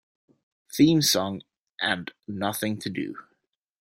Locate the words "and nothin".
1.79-2.79